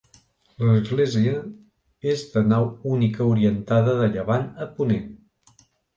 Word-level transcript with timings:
L'Església 0.67 1.33
és 2.13 2.23
de 2.37 2.43
nau 2.53 2.65
única 2.95 3.27
orientada 3.35 3.95
de 4.01 4.09
llevant 4.17 4.49
a 4.67 4.69
ponent. 4.81 5.07